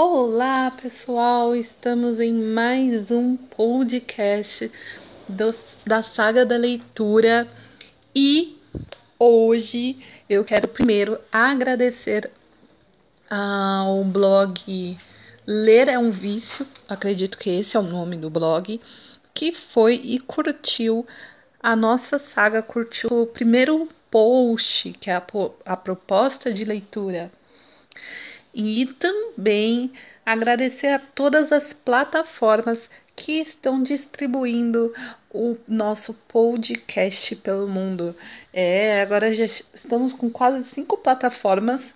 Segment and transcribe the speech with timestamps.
[0.00, 1.56] Olá, pessoal!
[1.56, 4.70] Estamos em mais um podcast
[5.28, 7.48] dos, da saga da leitura
[8.14, 8.56] e
[9.18, 9.98] hoje
[10.30, 12.30] eu quero primeiro agradecer
[13.28, 14.96] ao blog
[15.44, 18.80] Ler é um Vício, acredito que esse é o nome do blog,
[19.34, 21.04] que foi e curtiu
[21.60, 25.26] a nossa saga, curtiu o primeiro post, que é a,
[25.66, 27.32] a proposta de leitura
[28.54, 29.92] e também
[30.24, 34.92] agradecer a todas as plataformas que estão distribuindo
[35.30, 38.14] o nosso podcast pelo mundo.
[38.52, 41.94] É, agora já estamos com quase cinco plataformas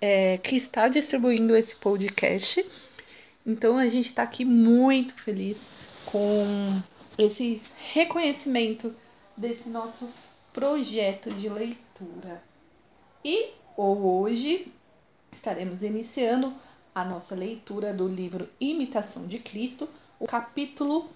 [0.00, 2.64] é, que está distribuindo esse podcast.
[3.46, 5.56] Então a gente está aqui muito feliz
[6.06, 6.82] com
[7.16, 7.62] esse
[7.92, 8.94] reconhecimento
[9.36, 10.08] desse nosso
[10.52, 12.42] projeto de leitura.
[13.24, 14.72] E hoje
[15.34, 16.54] estaremos iniciando
[16.94, 19.88] a nossa leitura do livro Imitação de Cristo,
[20.18, 21.08] o capítulo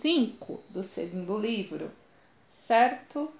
[0.00, 1.90] 5 do segundo livro,
[2.66, 3.30] certo?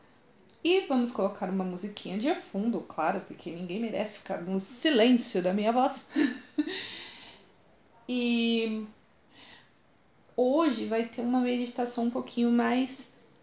[0.63, 5.55] E vamos colocar uma musiquinha de fundo, claro, porque ninguém merece ficar no silêncio da
[5.55, 5.97] minha voz.
[8.09, 8.87] e
[10.37, 12.91] hoje vai ter uma meditação um pouquinho mais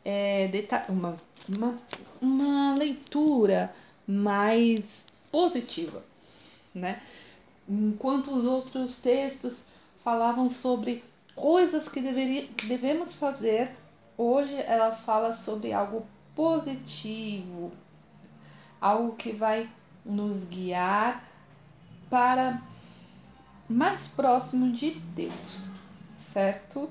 [0.03, 1.17] é, detalhada, uma,
[1.49, 1.79] uma,
[2.21, 3.73] uma leitura
[4.05, 4.83] mais
[5.31, 6.03] positiva
[6.75, 7.01] né?
[7.67, 9.55] Enquanto os outros textos
[10.03, 11.03] falavam sobre
[11.35, 13.71] coisas que, deveria, devemos fazer,
[14.17, 17.71] hoje ela fala sobre algo positivo,
[18.79, 19.69] algo que vai
[20.05, 21.27] nos guiar
[22.09, 22.61] para
[23.67, 25.69] mais próximo de Deus,
[26.31, 26.89] certo?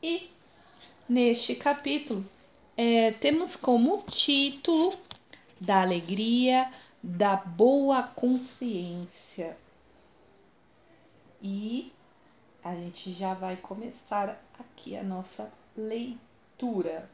[0.00, 0.30] E
[1.08, 2.24] neste capítulo
[2.76, 4.96] é, temos como título
[5.60, 6.70] da alegria
[7.04, 9.58] da boa consciência.
[11.42, 11.92] E
[12.62, 17.10] a gente já vai começar aqui a nossa leitura.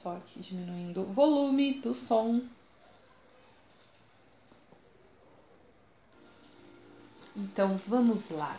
[0.00, 2.42] Só aqui diminuindo o volume do som.
[7.34, 8.56] Então vamos lá.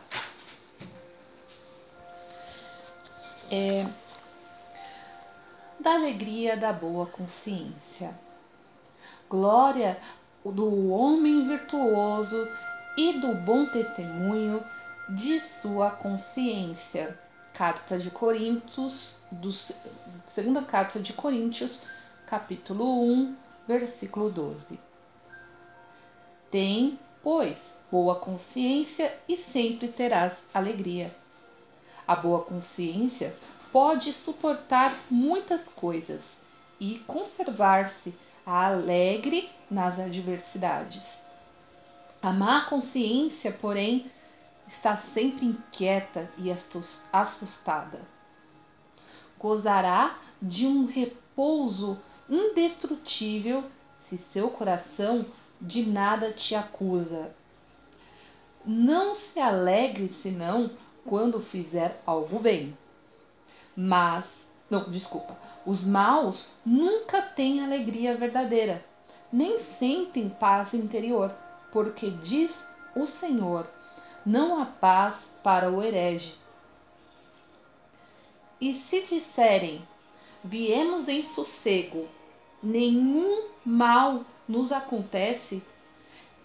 [3.49, 3.85] É,
[5.79, 8.13] da alegria da boa consciência
[9.31, 9.97] glória
[10.43, 12.49] do homem virtuoso
[12.97, 14.61] e do bom testemunho
[15.07, 17.17] de sua consciência.
[17.53, 19.53] Carta de Coríntios, do,
[20.35, 21.81] segunda carta de Coríntios,
[22.27, 24.77] capítulo 1, versículo 12.
[26.49, 27.57] Tem, pois,
[27.89, 31.15] boa consciência e sempre terás alegria.
[32.05, 33.33] A boa consciência
[33.71, 36.21] pode suportar muitas coisas
[36.81, 38.13] e conservar-se
[38.45, 41.01] alegre nas adversidades.
[42.21, 44.09] A má consciência, porém,
[44.67, 46.51] está sempre inquieta e
[47.11, 47.99] assustada.
[49.39, 51.97] Gozará de um repouso
[52.29, 53.63] indestrutível
[54.07, 55.25] se seu coração
[55.59, 57.33] de nada te acusa.
[58.65, 60.69] Não se alegre senão
[61.05, 62.77] quando fizer algo bem.
[63.75, 64.25] Mas
[64.71, 65.37] não, desculpa.
[65.65, 68.83] Os maus nunca têm alegria verdadeira,
[69.31, 71.35] nem sentem paz interior,
[71.73, 72.51] porque diz
[72.95, 73.67] o Senhor:
[74.25, 76.33] não há paz para o herege.
[78.61, 79.85] E se disserem:
[80.41, 82.07] viemos em sossego,
[82.63, 85.61] nenhum mal nos acontece,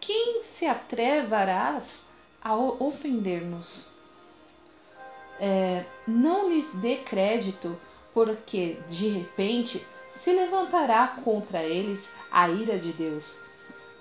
[0.00, 1.84] quem se atreverás
[2.42, 3.88] a ofender-nos?
[5.38, 7.78] É, não lhes dê crédito
[8.16, 9.86] porque de repente
[10.24, 13.30] se levantará contra eles a ira de Deus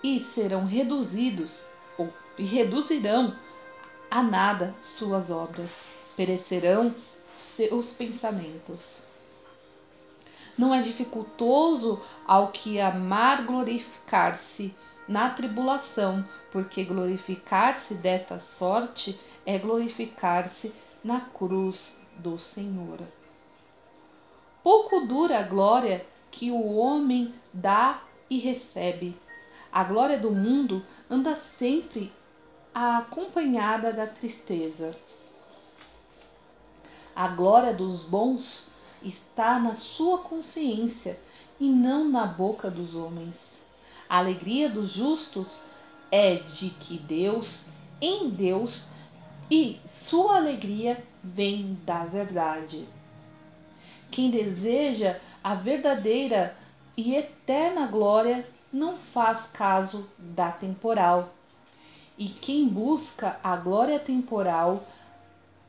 [0.02, 1.62] e serão reduzidos
[1.98, 3.36] ou e reduzirão
[4.10, 5.70] a nada suas obras,
[6.16, 6.96] perecerão
[7.58, 8.80] seus pensamentos.
[10.58, 14.74] Não é dificultoso ao que amar glorificar-se
[15.10, 20.74] na tribulação, porque glorificar-se desta sorte é glorificar-se
[21.04, 23.00] na cruz do Senhor.
[24.66, 29.16] Pouco dura a glória que o homem dá e recebe.
[29.72, 32.12] A glória do mundo anda sempre
[32.74, 34.98] acompanhada da tristeza.
[37.16, 38.72] A glória dos bons
[39.04, 41.20] está na sua consciência
[41.60, 43.36] e não na boca dos homens.
[44.10, 45.62] A alegria dos justos
[46.12, 47.68] é de que Deus,
[48.02, 48.88] em Deus,
[49.48, 49.80] e
[50.10, 52.88] sua alegria vem da verdade.
[54.16, 56.56] Quem deseja a verdadeira
[56.96, 61.34] e eterna glória não faz caso da temporal,
[62.18, 64.86] E quem busca a glória temporal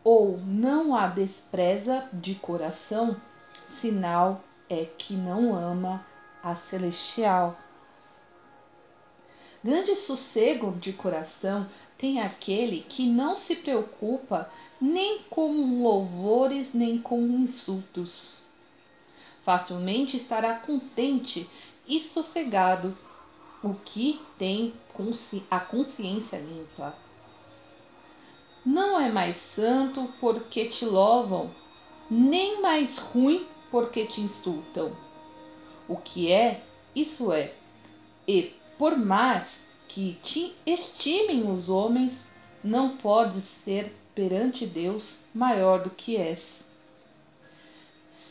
[0.05, 3.17] ou não a despreza de coração,
[3.81, 6.07] sinal é que não ama
[6.41, 7.59] a celestial.
[9.67, 11.69] Grande sossego de coração
[11.99, 14.49] tem aquele que não se preocupa
[14.81, 18.41] nem com louvores nem com insultos.
[19.43, 21.51] Facilmente estará contente
[21.85, 22.97] e sossegado
[23.61, 24.73] o que tem
[25.51, 26.95] a consciência limpa.
[28.65, 31.51] Não é mais santo porque te louvam,
[32.09, 34.97] nem mais ruim porque te insultam.
[35.89, 36.63] O que é,
[36.95, 37.53] isso é.
[38.29, 39.47] E por mais
[39.89, 42.13] que te estimem os homens,
[42.63, 46.43] não podes ser perante Deus maior do que és.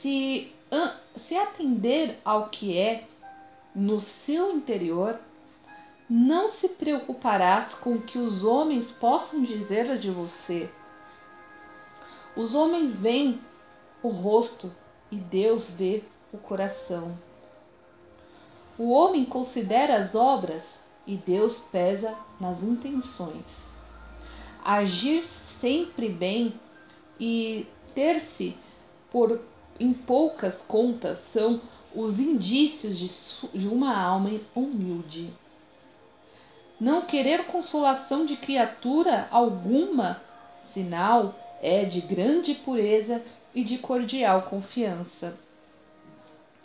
[0.02, 0.54] Se,
[1.28, 3.06] se atender ao que é
[3.74, 5.20] no seu interior,
[6.10, 10.70] não se preocuparás com o que os homens possam dizer de você.
[12.36, 13.42] Os homens veem
[14.04, 14.72] o rosto
[15.12, 17.18] e Deus vê o coração.
[18.78, 20.64] O homem considera as obras
[21.08, 23.46] e Deus pesa nas intenções.
[24.64, 25.24] Agir
[25.62, 26.54] sempre bem
[27.20, 28.56] e ter-se
[29.12, 29.40] por
[29.80, 31.62] em poucas contas são
[31.94, 35.30] os indícios de, de uma alma humilde.
[36.80, 40.22] Não querer consolação de criatura alguma,
[40.74, 43.22] sinal é de grande pureza
[43.54, 45.45] e de cordial confiança.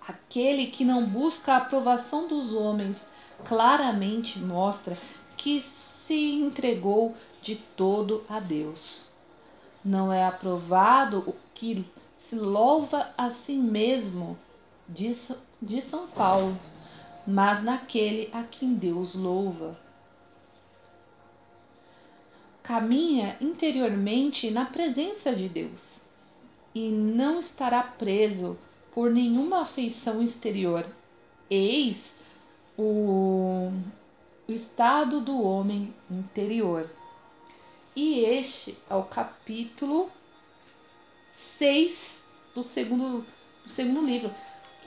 [0.07, 2.97] Aquele que não busca a aprovação dos homens
[3.45, 4.99] claramente mostra
[5.37, 5.65] que
[6.07, 9.11] se entregou de todo a Deus.
[9.85, 11.85] Não é aprovado o que
[12.29, 14.39] se louva a si mesmo,
[14.89, 16.59] de São Paulo,
[17.27, 19.79] mas naquele a quem Deus louva
[22.71, 25.81] caminha interiormente na presença de Deus
[26.73, 28.57] e não estará preso
[28.95, 30.87] por nenhuma afeição exterior.
[31.49, 31.97] Eis
[32.77, 33.71] o,
[34.49, 36.89] estado do homem interior.
[37.95, 40.11] E este é o capítulo
[41.59, 41.97] 6
[42.55, 43.27] do segundo,
[43.65, 44.33] do segundo livro.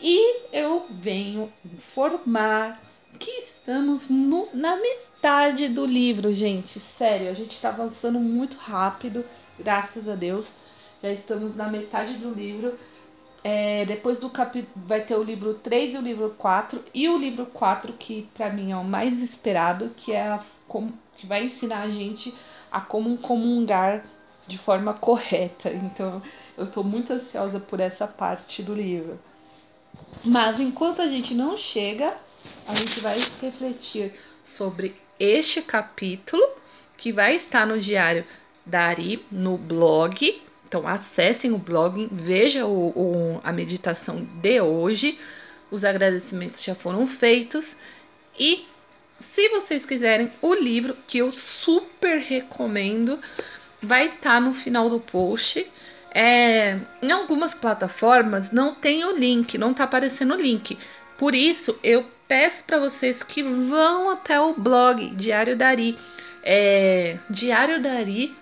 [0.01, 2.81] E eu venho informar
[3.19, 6.79] que estamos no, na metade do livro, gente.
[6.97, 9.23] Sério, a gente tá avançando muito rápido,
[9.59, 10.47] graças a Deus.
[11.01, 12.77] Já estamos na metade do livro.
[13.43, 16.83] É, depois do capítulo vai ter o livro 3 e o livro 4.
[16.93, 20.43] E o livro 4, que para mim é o mais esperado, que é a,
[21.17, 22.33] que vai ensinar a gente
[22.71, 24.05] a como comungar
[24.47, 25.69] de forma correta.
[25.69, 26.21] Então
[26.57, 29.19] eu tô muito ansiosa por essa parte do livro.
[30.23, 32.15] Mas enquanto a gente não chega,
[32.67, 34.13] a gente vai refletir
[34.45, 36.41] sobre este capítulo,
[36.97, 38.25] que vai estar no diário
[38.65, 40.41] da Ari, no blog.
[40.73, 45.19] Então, acessem o blog, vejam o, o, a meditação de hoje.
[45.69, 47.77] Os agradecimentos já foram feitos.
[48.39, 48.65] E
[49.19, 53.19] se vocês quiserem, o livro que eu super recomendo
[53.83, 55.63] vai estar no final do post.
[56.09, 60.75] É, em algumas plataformas não tem o link, não tá aparecendo o link.
[61.19, 65.99] Por isso, eu peço para vocês que vão até o blog Diário Dari.
[66.43, 68.35] É, Diário Dari.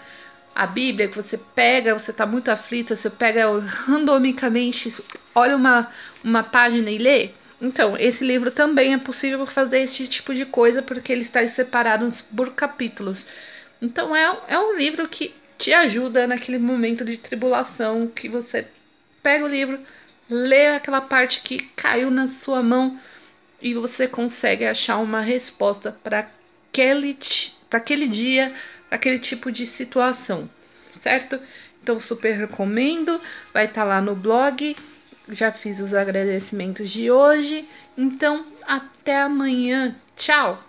[0.57, 4.91] A Bíblia que você pega, você tá muito aflito, você pega randomicamente,
[5.35, 5.93] olha uma,
[6.25, 7.31] uma página e lê.
[7.61, 12.09] Então, esse livro também é possível fazer esse tipo de coisa porque ele está separado
[12.35, 13.27] por capítulos.
[13.83, 18.67] Então, é, é um livro que te ajuda naquele momento de tribulação que você
[19.23, 19.79] pega o livro,
[20.29, 22.99] lê aquela parte que caiu na sua mão
[23.61, 26.31] e você consegue achar uma resposta para
[26.71, 27.19] aquele,
[27.71, 28.55] aquele dia,
[28.90, 30.49] aquele tipo de situação,
[31.00, 31.40] certo?
[31.83, 33.21] Então, super recomendo,
[33.52, 34.76] vai estar tá lá no blog.
[35.28, 37.69] Já fiz os agradecimentos de hoje.
[37.97, 39.95] Então, até amanhã.
[40.16, 40.65] Tchau!